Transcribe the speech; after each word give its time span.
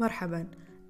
مرحبا. 0.00 0.46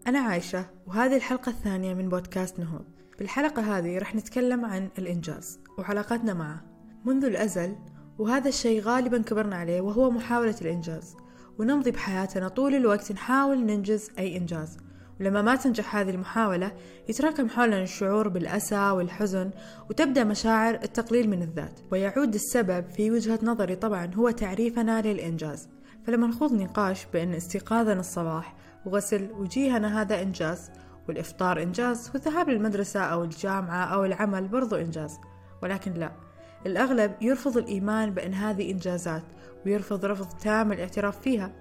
أنا 0.06 0.18
عايشة 0.18 0.66
وهذه 0.86 1.16
الحلقة 1.16 1.50
الثانية 1.50 1.94
من 1.94 2.08
بودكاست 2.08 2.60
نهوض. 2.60 2.84
بالحلقة 3.18 3.78
هذه 3.78 3.98
رح 3.98 4.14
نتكلم 4.14 4.64
عن 4.64 4.88
الإنجاز 4.98 5.58
وعلاقتنا 5.78 6.34
معه. 6.34 6.60
منذ 7.04 7.24
الأزل 7.24 7.76
وهذا 8.18 8.48
الشيء 8.48 8.80
غالبا 8.80 9.18
كبرنا 9.18 9.56
عليه 9.56 9.80
وهو 9.80 10.10
محاولة 10.10 10.54
الإنجاز. 10.62 11.16
ونمضي 11.58 11.90
بحياتنا 11.90 12.48
طول 12.48 12.74
الوقت 12.74 13.12
نحاول 13.12 13.66
ننجز 13.66 14.10
أي 14.18 14.36
إنجاز. 14.36 14.76
ولما 15.20 15.42
ما 15.42 15.56
تنجح 15.56 15.96
هذه 15.96 16.10
المحاولة 16.10 16.72
يتراكم 17.08 17.48
حولنا 17.48 17.82
الشعور 17.82 18.28
بالأسى 18.28 18.90
والحزن 18.90 19.50
وتبدأ 19.90 20.24
مشاعر 20.24 20.74
التقليل 20.74 21.30
من 21.30 21.42
الذات. 21.42 21.80
ويعود 21.92 22.34
السبب 22.34 22.90
في 22.90 23.10
وجهة 23.10 23.38
نظري 23.42 23.76
طبعا 23.76 24.10
هو 24.14 24.30
تعريفنا 24.30 25.02
للإنجاز. 25.02 25.68
فلما 26.06 26.26
نخوض 26.26 26.52
نقاش 26.52 27.06
بأن 27.12 27.34
استيقاظنا 27.34 28.00
الصباح 28.00 28.56
وغسل 28.86 29.30
وجيهنا 29.32 30.00
هذا 30.00 30.22
إنجاز 30.22 30.70
والإفطار 31.08 31.62
إنجاز 31.62 32.10
والذهاب 32.14 32.48
للمدرسة 32.48 33.00
أو 33.00 33.24
الجامعة 33.24 33.84
أو 33.84 34.04
العمل 34.04 34.48
برضو 34.48 34.76
إنجاز. 34.76 35.18
ولكن 35.62 35.92
لا 35.92 36.12
الأغلب 36.66 37.12
يرفض 37.20 37.56
الإيمان 37.56 38.10
بأن 38.10 38.34
هذه 38.34 38.70
إنجازات 38.70 39.22
ويرفض 39.66 40.04
رفض 40.04 40.38
تام 40.38 40.72
الاعتراف 40.72 41.20
فيها. 41.20 41.52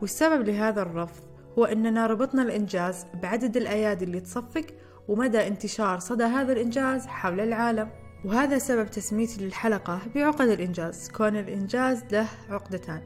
والسبب 0.00 0.48
لهذا 0.48 0.82
الرفض 0.82 1.24
هو 1.58 1.64
أننا 1.64 2.06
ربطنا 2.06 2.42
الإنجاز 2.42 3.06
بعدد 3.22 3.56
الأيادي 3.56 4.04
اللي 4.04 4.20
تصفق 4.20 4.66
ومدى 5.08 5.46
انتشار 5.46 5.98
صدى 5.98 6.24
هذا 6.24 6.52
الإنجاز 6.52 7.06
حول 7.06 7.40
العالم. 7.40 7.90
وهذا 8.24 8.58
سبب 8.58 8.90
تسميتي 8.90 9.44
للحلقة 9.44 10.00
بعقد 10.14 10.48
الإنجاز 10.48 11.10
كون 11.10 11.36
الإنجاز 11.36 12.04
له 12.12 12.28
عقدتان. 12.50 13.02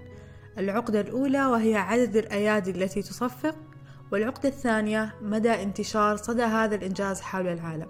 العقدة 0.58 1.00
الأولى 1.00 1.46
وهي 1.46 1.76
عدد 1.76 2.16
الأيادي 2.16 2.70
التي 2.70 3.02
تصفق 3.02 3.67
والعقدة 4.12 4.48
الثانية 4.48 5.14
مدى 5.22 5.62
انتشار 5.62 6.16
صدى 6.16 6.42
هذا 6.42 6.74
الإنجاز 6.74 7.20
حول 7.20 7.48
العالم. 7.48 7.86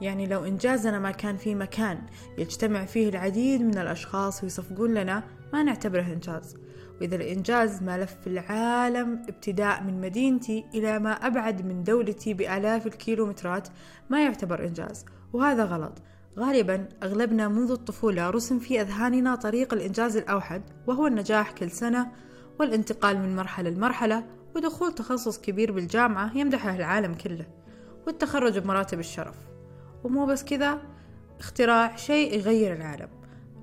يعني 0.00 0.26
لو 0.26 0.44
إنجازنا 0.44 0.98
ما 0.98 1.10
كان 1.10 1.36
في 1.36 1.54
مكان 1.54 1.98
يجتمع 2.38 2.84
فيه 2.84 3.08
العديد 3.08 3.62
من 3.62 3.78
الأشخاص 3.78 4.42
ويصفقون 4.42 4.94
لنا 4.94 5.22
ما 5.52 5.62
نعتبره 5.62 6.02
إنجاز. 6.02 6.56
وإذا 7.00 7.16
الإنجاز 7.16 7.82
ما 7.82 7.98
لف 7.98 8.16
العالم 8.26 9.22
ابتداء 9.28 9.82
من 9.82 10.00
مدينتي 10.00 10.64
إلى 10.74 10.98
ما 10.98 11.12
أبعد 11.12 11.66
من 11.66 11.82
دولتي 11.82 12.34
بآلاف 12.34 12.86
الكيلومترات 12.86 13.68
ما 14.10 14.24
يعتبر 14.24 14.64
إنجاز. 14.64 15.04
وهذا 15.32 15.64
غلط. 15.64 16.02
غالبا 16.38 16.88
أغلبنا 17.02 17.48
منذ 17.48 17.70
الطفولة 17.70 18.30
رسم 18.30 18.58
في 18.58 18.80
أذهاننا 18.80 19.34
طريق 19.34 19.74
الإنجاز 19.74 20.16
الأوحد 20.16 20.62
وهو 20.86 21.06
النجاح 21.06 21.52
كل 21.52 21.70
سنة 21.70 22.12
والانتقال 22.60 23.18
من 23.18 23.36
مرحلة 23.36 23.70
لمرحلة 23.70 24.24
ودخول 24.54 24.94
تخصص 24.94 25.38
كبير 25.38 25.72
بالجامعة 25.72 26.36
يمدحه 26.36 26.76
العالم 26.76 27.14
كله 27.14 27.46
والتخرج 28.06 28.58
بمراتب 28.58 28.98
الشرف. 28.98 29.36
ومو 30.04 30.26
بس 30.26 30.44
كذا 30.44 30.78
اختراع 31.38 31.96
شيء 31.96 32.34
يغير 32.38 32.72
العالم. 32.72 33.08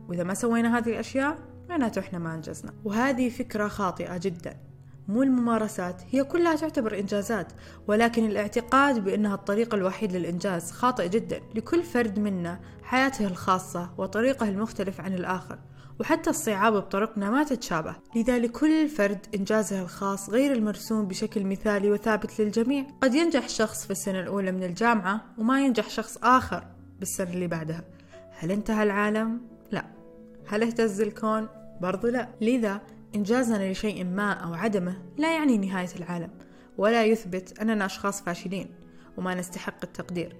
وإذا 0.10 0.24
ما 0.24 0.34
سوينا 0.34 0.78
هذه 0.78 0.90
الأشياء 0.90 1.38
معناته 1.70 2.00
إحنا 2.00 2.20
ما 2.20 2.36
أنجزنا. 2.36 2.74
وهذه 2.84 3.30
فكرة 3.30 3.68
خاطئة 3.68 4.18
جدا. 4.18 4.58
مو 5.08 5.24
الممارسات 5.24 6.02
هي 6.12 6.24
كلها 6.24 6.56
تعتبر 6.56 7.00
إنجازات. 7.00 7.48
ولكن 7.88 8.26
الاعتقاد 8.26 9.04
بأنها 9.04 9.36
الطريق 9.36 9.76
الوحيد 9.76 10.12
للإنجاز 10.12 10.72
خاطئ 10.72 11.10
جدا. 11.10 11.42
لكل 11.56 11.84
فرد 11.84 12.20
منا 12.20 12.60
حياته 12.84 13.28
الخاصة 13.28 13.90
وطريقه 13.98 14.50
المختلف 14.50 15.02
عن 15.02 15.14
الآخر. 15.14 15.60
وحتى 16.00 16.30
الصعاب 16.30 16.74
بطرقنا 16.74 17.30
ما 17.30 17.44
تتشابه. 17.44 17.96
لذا 18.16 18.40
لكل 18.40 18.88
فرد 18.90 19.26
إنجازه 19.36 19.82
الخاص 19.82 20.30
غير 20.30 20.54
المرسوم 20.54 21.08
بشكل 21.08 21.44
مثالي 21.44 21.92
وثابت 21.92 22.42
للجميع. 22.42 22.86
قد 23.02 23.14
ينجح 23.16 23.50
شخص 23.50 23.86
في 23.86 23.92
السنة 23.92 24.20
الأولى 24.20 24.52
من 24.52 24.64
الجامعة 24.64 25.22
وما 25.38 25.62
ينجح 25.62 25.90
شخص 25.90 26.18
آخر 26.24 26.64
بالسنة 27.00 27.34
اللي 27.34 27.48
بعدها. 27.48 27.84
هل 28.40 28.52
انتهى 28.52 28.84
العالم؟ 28.84 29.42
لا. 29.72 29.86
هل 30.48 30.64
اهتز 30.64 31.02
الكون؟ 31.02 31.48
برضو 31.82 32.08
لا. 32.08 32.28
لذا 32.42 32.82
إنجازنا 33.16 33.72
لشيء 33.72 34.06
ما 34.06 34.32
أو 34.32 34.54
عدمه 34.54 34.98
لا 35.18 35.36
يعني 35.36 35.58
نهاية 35.58 35.96
العالم 35.96 36.30
ولا 36.78 37.06
يثبت 37.06 37.60
أننا 37.60 37.86
أشخاص 37.86 38.22
فاشلين 38.22 38.70
وما 39.18 39.36
نستحق 39.36 39.78
التقدير. 39.84 40.36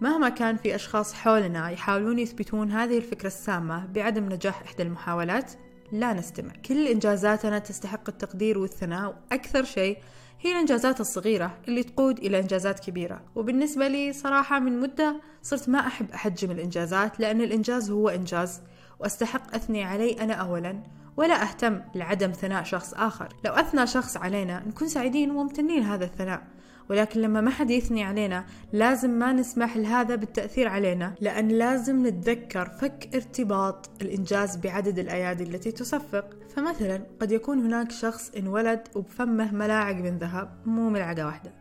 مهما 0.00 0.28
كان 0.28 0.56
في 0.56 0.74
أشخاص 0.74 1.14
حولنا 1.14 1.70
يحاولون 1.70 2.18
يثبتون 2.18 2.72
هذه 2.72 2.98
الفكرة 2.98 3.26
السامة 3.26 3.86
بعدم 3.86 4.32
نجاح 4.32 4.62
إحدى 4.62 4.82
المحاولات 4.82 5.52
لا 5.92 6.12
نستمع. 6.12 6.52
كل 6.64 6.86
إنجازاتنا 6.86 7.58
تستحق 7.58 8.08
التقدير 8.08 8.58
والثناء 8.58 9.08
وأكثر 9.08 9.64
شيء 9.64 9.98
هي 10.40 10.52
الإنجازات 10.52 11.00
الصغيرة 11.00 11.58
اللي 11.68 11.82
تقود 11.82 12.18
إلى 12.18 12.40
إنجازات 12.40 12.80
كبيرة. 12.80 13.20
وبالنسبة 13.34 13.88
لي 13.88 14.12
صراحة 14.12 14.58
من 14.58 14.80
مدة 14.80 15.20
صرت 15.42 15.68
ما 15.68 15.78
أحب 15.86 16.10
أحجم 16.10 16.50
الإنجازات 16.50 17.20
لأن 17.20 17.40
الإنجاز 17.40 17.90
هو 17.90 18.08
إنجاز 18.08 18.60
وأستحق 18.98 19.54
أثني 19.54 19.84
علي 19.84 20.12
أنا 20.12 20.34
أولا 20.34 20.82
ولا 21.16 21.42
أهتم 21.42 21.80
لعدم 21.94 22.32
ثناء 22.32 22.62
شخص 22.62 22.94
آخر. 22.94 23.28
لو 23.44 23.52
أثنى 23.52 23.86
شخص 23.86 24.16
علينا 24.16 24.62
نكون 24.66 24.88
سعيدين 24.88 25.30
وممتنين 25.30 25.82
هذا 25.82 26.04
الثناء. 26.04 26.42
ولكن 26.90 27.20
لما 27.20 27.40
ما 27.40 27.50
حد 27.50 27.70
يثني 27.70 28.04
علينا 28.04 28.44
لازم 28.72 29.10
ما 29.10 29.32
نسمح 29.32 29.76
لهذا 29.76 30.14
بالتأثير 30.14 30.68
علينا 30.68 31.14
لأن 31.20 31.48
لازم 31.48 32.06
نتذكر 32.06 32.68
فك 32.68 33.08
ارتباط 33.14 33.90
الإنجاز 34.02 34.56
بعدد 34.56 34.98
الأيادي 34.98 35.44
التي 35.44 35.72
تصفق. 35.72 36.24
فمثلا 36.56 37.02
قد 37.20 37.32
يكون 37.32 37.58
هناك 37.58 37.90
شخص 37.90 38.30
انولد 38.36 38.88
وبفمه 38.94 39.54
ملاعق 39.54 39.94
من 39.94 40.18
ذهب 40.18 40.50
مو 40.66 40.90
ملعقة 40.90 41.26
واحدة. 41.26 41.52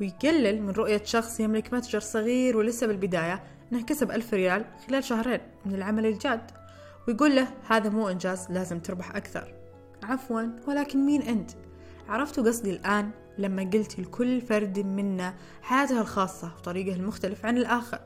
ويقلل 0.00 0.62
من 0.62 0.70
رؤية 0.70 1.02
شخص 1.04 1.40
يملك 1.40 1.74
متجر 1.74 2.00
صغير 2.00 2.56
ولسه 2.56 2.86
بالبداية 2.86 3.42
إنه 3.72 3.82
كسب 3.82 4.10
ألف 4.10 4.34
ريال 4.34 4.64
خلال 4.88 5.04
شهرين 5.04 5.40
من 5.66 5.74
العمل 5.74 6.06
الجاد. 6.06 6.50
ويقول 7.08 7.36
له 7.36 7.48
هذا 7.68 7.90
مو 7.90 8.08
إنجاز 8.08 8.46
لازم 8.50 8.78
تربح 8.78 9.16
أكثر. 9.16 9.54
عفوا 10.02 10.42
ولكن 10.66 11.06
مين 11.06 11.22
أنت؟ 11.22 11.50
عرفتوا 12.08 12.44
قصدي 12.44 12.70
الآن؟ 12.70 13.10
لما 13.38 13.70
قلت 13.74 14.00
لكل 14.00 14.40
فرد 14.40 14.78
منا 14.78 15.34
حياته 15.62 16.00
الخاصة 16.00 16.52
وطريقه 16.58 16.96
المختلف 16.96 17.46
عن 17.46 17.58
الآخر. 17.58 18.00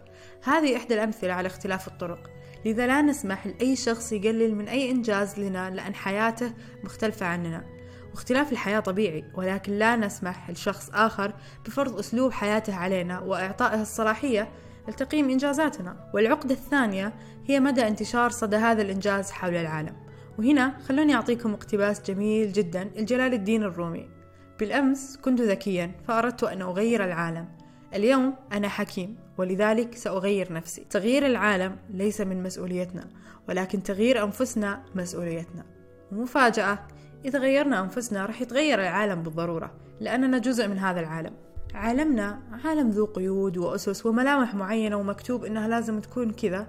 هذه 0.44 0.76
إحدى 0.76 0.94
الأمثلة 0.94 1.32
على 1.32 1.46
اختلاف 1.46 1.88
الطرق. 1.88 2.30
لذا 2.64 2.86
لا 2.86 3.02
نسمح 3.02 3.46
لأي 3.46 3.76
شخص 3.76 4.12
يقلل 4.12 4.54
من 4.54 4.68
أي 4.68 4.91
إنجاز 4.91 5.41
لنا 5.41 5.70
لأن 5.70 5.94
حياته 5.94 6.52
مختلفة 6.84 7.26
عننا. 7.26 7.64
واختلاف 8.10 8.52
الحياة 8.52 8.80
طبيعي 8.80 9.24
ولكن 9.34 9.72
لا 9.72 9.96
نسمح 9.96 10.50
لشخص 10.50 10.91
آخر 10.94 11.34
بفرض 11.66 11.98
أسلوب 11.98 12.32
حياته 12.32 12.74
علينا 12.74 13.20
وإعطائه 13.20 13.82
الصلاحية 13.82 14.48
لتقييم 14.88 15.30
إنجازاتنا. 15.30 16.10
والعقدة 16.14 16.54
الثانية 16.54 17.14
هي 17.47 17.60
مدى 17.60 17.88
انتشار 17.88 18.30
صدى 18.30 18.56
هذا 18.56 18.82
الإنجاز 18.82 19.30
حول 19.30 19.56
العالم. 19.56 19.97
وهنا 20.38 20.78
خلوني 20.88 21.14
أعطيكم 21.14 21.54
اقتباس 21.54 22.02
جميل 22.02 22.52
جدا 22.52 22.84
لجلال 22.84 23.34
الدين 23.34 23.62
الرومي. 23.62 24.19
بالأمس 24.60 25.16
كنت 25.16 25.41
ذكيا 25.41 25.93
فأردت 26.09 26.44
أن 26.44 26.62
أغير 26.62 27.04
العالم. 27.04 27.48
اليوم 27.94 28.34
أنا 28.53 28.69
حكيم 28.69 29.16
ولذلك 29.38 29.94
سأغير 29.94 30.53
نفسي. 30.53 30.87
تغيير 30.91 31.26
العالم 31.26 31.76
ليس 31.91 32.21
من 32.21 32.43
مسؤوليتنا 32.43 33.09
ولكن 33.48 33.82
تغيير 33.82 34.25
أنفسنا 34.25 34.82
مسؤوليتنا. 34.94 35.65
ومفاجأة 36.12 36.78
إذا 37.25 37.38
غيرنا 37.38 37.81
أنفسنا 37.81 38.26
راح 38.26 38.43
يتغير 38.43 38.81
العالم 38.81 39.22
بالضرورة 39.22 39.72
لأننا 40.00 40.38
جزء 40.38 40.69
من 40.69 40.78
هذا 40.78 41.00
العالم. 41.00 41.32
عالمنا 41.75 42.41
عالم 42.65 42.91
ذو 42.91 43.04
قيود 43.04 43.59
وأسس 43.59 44.06
وملامح 44.06 44.54
معينة 44.54 44.97
ومكتوب 44.97 45.44
إنها 45.44 45.69
لازم 45.69 46.00
تكون 46.00 46.31
كذا 46.31 46.66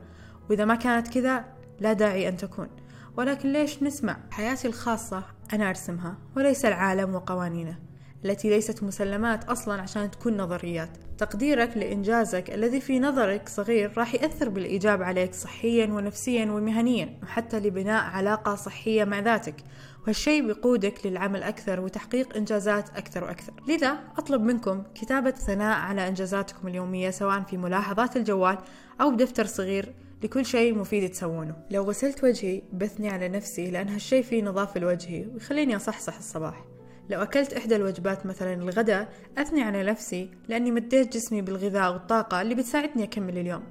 وإذا 0.49 0.65
ما 0.65 0.75
كانت 0.75 1.07
كذا 1.07 1.45
لا 1.79 1.93
داعي 1.93 2.27
أن 2.27 2.37
تكون. 2.37 2.67
ولكن 3.17 3.51
ليش 3.53 3.83
نسمع 3.83 4.17
حياتي 4.31 4.67
الخاصة 4.67 5.23
أنا 5.53 5.69
أرسمها 5.69 6.17
وليس 6.37 6.65
العالم 6.65 7.15
وقوانينه؟ 7.15 7.90
التي 8.25 8.49
ليست 8.49 8.83
مسلمات 8.83 9.43
أصلا 9.43 9.81
عشان 9.81 10.11
تكون 10.11 10.37
نظريات. 10.37 10.89
تقديرك 11.17 11.77
لإنجازك 11.77 12.53
الذي 12.53 12.81
في 12.81 12.99
نظرك 12.99 13.49
صغير 13.49 13.91
راح 13.97 14.13
يأثر 14.13 14.49
بالإيجاب 14.49 15.03
عليك 15.03 15.33
صحيا 15.33 15.85
ونفسيا 15.85 16.45
ومهنيا 16.45 17.19
وحتى 17.23 17.59
لبناء 17.59 18.03
علاقة 18.03 18.55
صحية 18.55 19.03
مع 19.03 19.19
ذاتك. 19.19 19.55
وهالشيء 20.03 20.47
بيقودك 20.47 21.05
للعمل 21.05 21.43
أكثر 21.43 21.81
وتحقيق 21.81 22.35
إنجازات 22.35 22.89
أكثر 22.89 23.23
وأكثر. 23.23 23.53
لذا 23.67 23.97
أطلب 24.17 24.41
منكم 24.41 24.83
كتابة 24.95 25.31
ثناء 25.31 25.79
على 25.79 26.07
إنجازاتكم 26.07 26.67
اليومية 26.67 27.09
سواء 27.09 27.41
في 27.41 27.57
ملاحظات 27.57 28.17
الجوال 28.17 28.57
أو 29.01 29.11
بدفتر 29.11 29.45
صغير 29.45 29.93
لكل 30.23 30.45
شيء 30.45 30.75
مفيد 30.75 31.09
تسوونه. 31.09 31.55
لو 31.71 31.83
غسلت 31.83 32.23
وجهي 32.23 32.61
بثني 32.73 33.09
على 33.09 33.29
نفسي 33.29 33.71
لأن 33.71 33.89
هالشيء 33.89 34.23
فيه 34.23 34.43
نظافة 34.43 34.79
لوجهي 34.79 35.25
ويخليني 35.33 35.75
أصحصح 35.75 36.17
الصباح. 36.17 36.70
لو 37.09 37.21
أكلت 37.21 37.53
إحدى 37.53 37.75
الوجبات 37.75 38.25
مثلا 38.25 38.53
الغداء 38.53 39.13
أثني 39.37 39.61
على 39.61 39.83
نفسي 39.83 40.31
لأني 40.47 40.71
مديت 40.71 41.13
جسمي 41.13 41.41
بالغذاء 41.41 41.93
والطاقة 41.93 42.41
اللي 42.41 42.55
بتساعدني 42.55 43.03
أكمل 43.03 43.37
اليوم. 43.37 43.63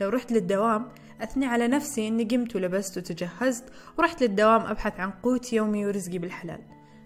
لو 0.00 0.08
رحت 0.08 0.32
للدوام 0.32 0.88
أثني 1.20 1.46
على 1.46 1.68
نفسي 1.68 2.08
إني 2.08 2.24
قمت 2.24 2.56
ولبست 2.56 2.98
وتجهزت 2.98 3.64
ورحت 3.98 4.22
للدوام 4.22 4.60
أبحث 4.60 5.00
عن 5.00 5.10
قوت 5.10 5.52
يومي 5.52 5.86
ورزقي 5.86 6.18
بالحلال. 6.18 6.60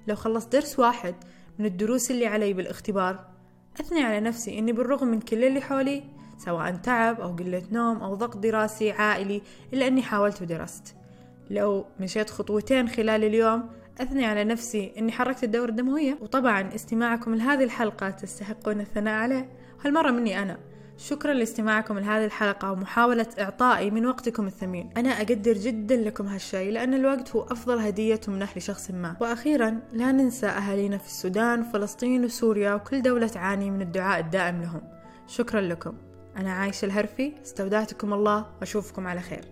لو 0.06 0.14
خلصت 0.14 0.52
درس 0.52 0.78
واحد 0.78 1.14
من 1.58 1.66
الدروس 1.66 2.10
اللي 2.10 2.26
علي 2.26 2.52
بالاختبار 2.52 3.24
أثني 3.80 4.02
على 4.02 4.20
نفسي 4.20 4.58
إني 4.58 4.72
بالرغم 4.72 5.08
من 5.08 5.20
كل 5.20 5.44
اللي 5.44 5.60
حولي 5.60 6.04
سواء 6.38 6.74
تعب 6.74 7.20
أو 7.20 7.36
قلة 7.36 7.62
نوم 7.72 7.96
أو 7.96 8.14
ضغط 8.14 8.36
دراسي 8.36 8.90
عائلي 8.90 9.42
إلا 9.72 9.86
أني 9.86 10.02
حاولت 10.02 10.42
ودرست. 10.42 10.94
لو 11.50 11.84
مشيت 12.00 12.30
خطوتين 12.30 12.88
خلال 12.88 13.24
اليوم 13.24 13.68
أثني 14.00 14.26
على 14.26 14.44
نفسي 14.44 14.92
أني 14.98 15.12
حركت 15.12 15.44
الدورة 15.44 15.68
الدموية 15.68 16.18
وطبعا 16.20 16.74
استماعكم 16.74 17.34
لهذه 17.34 17.64
الحلقة 17.64 18.10
تستحقون 18.10 18.80
الثناء 18.80 19.14
عليه. 19.14 19.48
هالمرة 19.84 20.10
مني 20.10 20.42
أنا؟ 20.42 20.58
شكرا 20.98 21.32
لاستماعكم 21.32 21.98
لهذه 21.98 22.24
الحلقة 22.24 22.72
ومحاولة 22.72 23.26
إعطائي 23.40 23.90
من 23.90 24.06
وقتكم 24.06 24.46
الثمين. 24.46 24.90
أنا 24.96 25.08
أقدر 25.08 25.52
جدا 25.52 25.96
لكم 25.96 26.26
هالشيء 26.26 26.72
لأن 26.72 26.94
الوقت 26.94 27.36
هو 27.36 27.42
أفضل 27.42 27.78
هدية 27.78 28.16
تمنح 28.16 28.56
لشخص 28.56 28.90
ما. 28.90 29.16
وأخيرا 29.20 29.80
لا 29.92 30.12
ننسى 30.12 30.46
أهالينا 30.46 30.98
في 30.98 31.06
السودان 31.06 31.60
وفلسطين 31.60 32.24
وسوريا 32.24 32.74
وكل 32.74 33.02
دولة 33.02 33.26
تعاني 33.26 33.70
من 33.70 33.82
الدعاء 33.82 34.20
الدائم 34.20 34.62
لهم. 34.62 34.80
شكرا 35.26 35.60
لكم. 35.60 35.94
أنا 36.36 36.52
عايشة 36.52 36.84
الهرفي 36.84 37.32
استودعتكم 37.44 38.14
الله 38.14 38.46
وأشوفكم 38.60 39.06
على 39.06 39.20
خير. 39.20 39.44